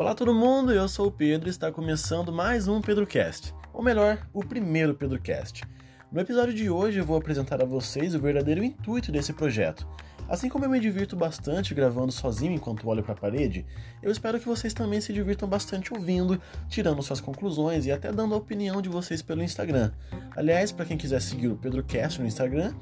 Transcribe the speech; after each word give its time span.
Olá 0.00 0.14
todo 0.14 0.34
mundo, 0.34 0.72
eu 0.72 0.88
sou 0.88 1.08
o 1.08 1.10
Pedro 1.10 1.46
e 1.46 1.50
está 1.50 1.70
começando 1.70 2.32
mais 2.32 2.66
um 2.66 2.80
PedroCast, 2.80 3.54
ou 3.70 3.82
melhor, 3.82 4.26
o 4.32 4.42
primeiro 4.42 4.94
PedroCast. 4.94 5.62
No 6.10 6.18
episódio 6.18 6.54
de 6.54 6.70
hoje 6.70 6.98
eu 6.98 7.04
vou 7.04 7.18
apresentar 7.18 7.60
a 7.60 7.66
vocês 7.66 8.14
o 8.14 8.18
verdadeiro 8.18 8.64
intuito 8.64 9.12
desse 9.12 9.34
projeto. 9.34 9.86
Assim 10.26 10.48
como 10.48 10.64
eu 10.64 10.70
me 10.70 10.80
divirto 10.80 11.16
bastante 11.16 11.74
gravando 11.74 12.12
sozinho 12.12 12.54
enquanto 12.54 12.88
olho 12.88 13.02
para 13.02 13.12
a 13.12 13.16
parede, 13.16 13.66
eu 14.02 14.10
espero 14.10 14.40
que 14.40 14.48
vocês 14.48 14.72
também 14.72 15.02
se 15.02 15.12
divirtam 15.12 15.46
bastante 15.46 15.92
ouvindo, 15.92 16.40
tirando 16.66 17.02
suas 17.02 17.20
conclusões 17.20 17.84
e 17.84 17.92
até 17.92 18.10
dando 18.10 18.34
a 18.34 18.38
opinião 18.38 18.80
de 18.80 18.88
vocês 18.88 19.20
pelo 19.20 19.42
Instagram. 19.42 19.92
Aliás, 20.34 20.72
para 20.72 20.86
quem 20.86 20.96
quiser 20.96 21.20
seguir 21.20 21.48
o 21.48 21.56
PedroCast 21.56 22.22
no 22.22 22.26
Instagram, 22.26 22.72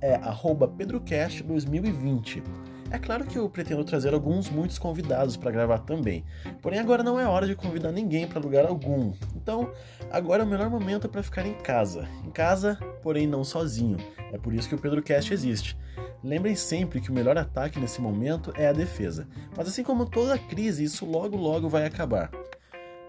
é 0.00 0.16
pedrocast2020. 0.16 2.40
É 2.90 2.98
claro 2.98 3.26
que 3.26 3.36
eu 3.36 3.48
pretendo 3.50 3.84
trazer 3.84 4.14
alguns 4.14 4.48
muitos 4.48 4.78
convidados 4.78 5.36
para 5.36 5.50
gravar 5.50 5.80
também. 5.80 6.24
Porém, 6.62 6.78
agora 6.78 7.02
não 7.02 7.20
é 7.20 7.26
hora 7.26 7.46
de 7.46 7.54
convidar 7.54 7.92
ninguém 7.92 8.26
para 8.26 8.40
lugar 8.40 8.64
algum. 8.64 9.12
Então, 9.36 9.70
agora 10.10 10.42
é 10.42 10.46
o 10.46 10.48
melhor 10.48 10.70
momento 10.70 11.06
para 11.06 11.22
ficar 11.22 11.44
em 11.46 11.52
casa. 11.54 12.08
Em 12.24 12.30
casa, 12.30 12.76
porém 13.02 13.26
não 13.26 13.44
sozinho. 13.44 13.98
É 14.32 14.38
por 14.38 14.54
isso 14.54 14.68
que 14.68 14.74
o 14.74 14.78
PedroCast 14.78 15.34
existe. 15.34 15.76
Lembrem 16.24 16.54
sempre 16.56 17.00
que 17.00 17.10
o 17.10 17.14
melhor 17.14 17.36
ataque 17.36 17.78
nesse 17.78 18.00
momento 18.00 18.52
é 18.56 18.66
a 18.66 18.72
defesa. 18.72 19.28
Mas 19.54 19.68
assim 19.68 19.82
como 19.82 20.06
toda 20.06 20.38
crise, 20.38 20.82
isso 20.82 21.04
logo 21.04 21.36
logo 21.36 21.68
vai 21.68 21.84
acabar. 21.84 22.30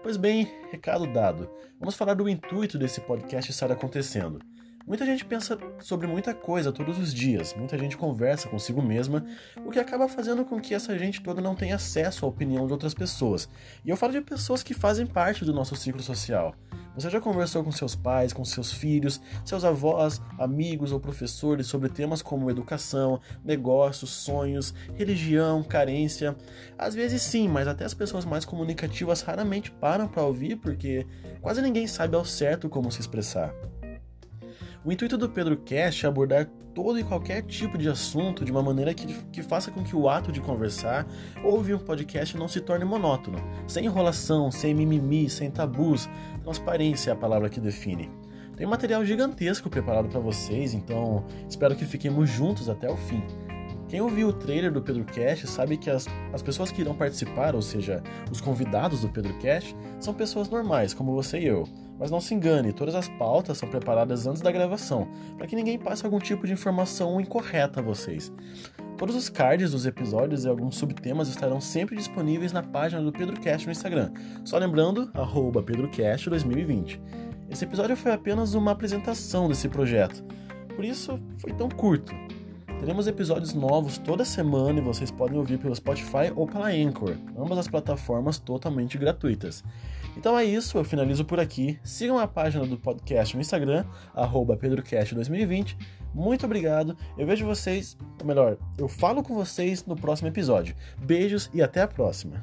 Pois 0.02 0.18
bem, 0.18 0.46
recado 0.70 1.10
dado. 1.10 1.48
Vamos 1.78 1.94
falar 1.94 2.14
do 2.14 2.28
intuito 2.28 2.78
desse 2.78 3.00
podcast 3.00 3.50
estar 3.50 3.72
acontecendo. 3.72 4.40
Muita 4.86 5.04
gente 5.04 5.24
pensa 5.24 5.58
sobre 5.78 6.06
muita 6.06 6.34
coisa 6.34 6.72
todos 6.72 6.98
os 6.98 7.14
dias, 7.14 7.54
muita 7.54 7.78
gente 7.78 7.96
conversa 7.96 8.48
consigo 8.48 8.82
mesma, 8.82 9.24
o 9.64 9.70
que 9.70 9.78
acaba 9.78 10.08
fazendo 10.08 10.44
com 10.44 10.60
que 10.60 10.74
essa 10.74 10.98
gente 10.98 11.20
toda 11.22 11.40
não 11.40 11.54
tenha 11.54 11.76
acesso 11.76 12.24
à 12.24 12.28
opinião 12.28 12.66
de 12.66 12.72
outras 12.72 12.94
pessoas. 12.94 13.48
E 13.84 13.90
eu 13.90 13.96
falo 13.96 14.12
de 14.12 14.20
pessoas 14.20 14.62
que 14.62 14.74
fazem 14.74 15.06
parte 15.06 15.44
do 15.44 15.52
nosso 15.52 15.76
ciclo 15.76 16.02
social. 16.02 16.54
Você 16.94 17.08
já 17.08 17.20
conversou 17.20 17.62
com 17.62 17.70
seus 17.70 17.94
pais, 17.94 18.32
com 18.32 18.44
seus 18.44 18.72
filhos, 18.72 19.20
seus 19.44 19.64
avós, 19.64 20.20
amigos 20.38 20.90
ou 20.90 20.98
professores 20.98 21.66
sobre 21.66 21.88
temas 21.88 22.20
como 22.20 22.50
educação, 22.50 23.20
negócios, 23.44 24.10
sonhos, 24.10 24.74
religião, 24.94 25.62
carência? 25.62 26.36
Às 26.76 26.94
vezes 26.94 27.22
sim, 27.22 27.48
mas 27.48 27.68
até 27.68 27.84
as 27.84 27.94
pessoas 27.94 28.24
mais 28.24 28.44
comunicativas 28.44 29.22
raramente 29.22 29.70
param 29.70 30.08
para 30.08 30.24
ouvir 30.24 30.56
porque 30.56 31.06
quase 31.40 31.62
ninguém 31.62 31.86
sabe 31.86 32.16
ao 32.16 32.24
certo 32.24 32.68
como 32.68 32.90
se 32.90 33.00
expressar. 33.00 33.54
O 34.82 34.90
intuito 34.90 35.18
do 35.18 35.28
Pedro 35.28 35.58
Cast 35.58 36.06
é 36.06 36.08
abordar 36.08 36.46
todo 36.74 36.98
e 36.98 37.04
qualquer 37.04 37.42
tipo 37.42 37.76
de 37.76 37.86
assunto 37.86 38.46
de 38.46 38.50
uma 38.50 38.62
maneira 38.62 38.94
que, 38.94 39.06
que 39.24 39.42
faça 39.42 39.70
com 39.70 39.84
que 39.84 39.94
o 39.94 40.08
ato 40.08 40.32
de 40.32 40.40
conversar 40.40 41.06
ou 41.44 41.52
ouvir 41.52 41.74
um 41.74 41.78
podcast 41.78 42.34
não 42.34 42.48
se 42.48 42.62
torne 42.62 42.82
monótono, 42.82 43.38
sem 43.66 43.84
enrolação, 43.84 44.50
sem 44.50 44.72
mimimi, 44.72 45.28
sem 45.28 45.50
tabus. 45.50 46.08
Transparência 46.42 47.10
é 47.10 47.12
a 47.12 47.16
palavra 47.16 47.50
que 47.50 47.60
define. 47.60 48.10
Tem 48.56 48.66
material 48.66 49.04
gigantesco 49.04 49.68
preparado 49.68 50.08
para 50.08 50.20
vocês, 50.20 50.72
então 50.72 51.26
espero 51.46 51.76
que 51.76 51.84
fiquemos 51.84 52.30
juntos 52.30 52.66
até 52.66 52.90
o 52.90 52.96
fim. 52.96 53.22
Quem 53.90 54.00
ouviu 54.00 54.28
o 54.28 54.32
trailer 54.32 54.70
do 54.70 54.80
Pedro 54.80 55.04
Cash 55.04 55.50
sabe 55.50 55.76
que 55.76 55.90
as, 55.90 56.06
as 56.32 56.40
pessoas 56.40 56.70
que 56.70 56.80
irão 56.80 56.94
participar, 56.94 57.56
ou 57.56 57.60
seja, 57.60 58.00
os 58.30 58.40
convidados 58.40 59.00
do 59.00 59.08
Pedro 59.08 59.36
Cash, 59.40 59.74
são 59.98 60.14
pessoas 60.14 60.48
normais, 60.48 60.94
como 60.94 61.12
você 61.12 61.40
e 61.40 61.46
eu. 61.46 61.66
Mas 61.98 62.08
não 62.08 62.20
se 62.20 62.32
engane, 62.32 62.72
todas 62.72 62.94
as 62.94 63.08
pautas 63.08 63.58
são 63.58 63.68
preparadas 63.68 64.28
antes 64.28 64.40
da 64.40 64.52
gravação, 64.52 65.08
para 65.36 65.48
que 65.48 65.56
ninguém 65.56 65.76
passe 65.76 66.04
algum 66.04 66.20
tipo 66.20 66.46
de 66.46 66.52
informação 66.52 67.20
incorreta 67.20 67.80
a 67.80 67.82
vocês. 67.82 68.32
Todos 68.96 69.16
os 69.16 69.28
cards 69.28 69.72
dos 69.72 69.84
episódios 69.84 70.44
e 70.44 70.48
alguns 70.48 70.76
subtemas 70.76 71.26
estarão 71.26 71.60
sempre 71.60 71.96
disponíveis 71.96 72.52
na 72.52 72.62
página 72.62 73.02
do 73.02 73.10
PedroCast 73.10 73.66
no 73.66 73.72
Instagram. 73.72 74.12
Só 74.44 74.56
lembrando, 74.56 75.08
PedroCast2020. 75.08 77.00
Esse 77.50 77.64
episódio 77.64 77.96
foi 77.96 78.12
apenas 78.12 78.54
uma 78.54 78.70
apresentação 78.70 79.48
desse 79.48 79.68
projeto, 79.68 80.22
por 80.76 80.84
isso 80.84 81.18
foi 81.40 81.52
tão 81.52 81.68
curto. 81.68 82.29
Teremos 82.80 83.06
episódios 83.06 83.52
novos 83.52 83.98
toda 83.98 84.24
semana 84.24 84.78
e 84.78 84.82
vocês 84.82 85.10
podem 85.10 85.36
ouvir 85.36 85.58
pelo 85.58 85.76
Spotify 85.76 86.32
ou 86.34 86.46
pela 86.46 86.68
Anchor, 86.68 87.14
ambas 87.36 87.58
as 87.58 87.68
plataformas 87.68 88.38
totalmente 88.38 88.96
gratuitas. 88.96 89.62
Então 90.16 90.36
é 90.36 90.46
isso, 90.46 90.78
eu 90.78 90.84
finalizo 90.84 91.22
por 91.22 91.38
aqui. 91.38 91.78
Sigam 91.84 92.18
a 92.18 92.26
página 92.26 92.64
do 92.64 92.78
podcast 92.78 93.36
no 93.36 93.42
Instagram, 93.42 93.84
PedroCast2020. 94.56 95.76
Muito 96.14 96.46
obrigado. 96.46 96.96
Eu 97.18 97.26
vejo 97.26 97.44
vocês, 97.44 97.98
ou 98.18 98.26
melhor, 98.26 98.56
eu 98.78 98.88
falo 98.88 99.22
com 99.22 99.34
vocês 99.34 99.84
no 99.84 99.94
próximo 99.94 100.28
episódio. 100.28 100.74
Beijos 100.98 101.50
e 101.52 101.62
até 101.62 101.82
a 101.82 101.86
próxima. 101.86 102.42